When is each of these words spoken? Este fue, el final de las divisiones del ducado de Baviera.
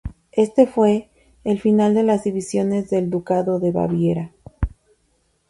Este 0.31 0.65
fue, 0.65 1.11
el 1.43 1.59
final 1.59 1.93
de 1.93 2.01
las 2.01 2.23
divisiones 2.23 2.89
del 2.89 3.11
ducado 3.11 3.59
de 3.59 3.71
Baviera. 3.71 4.31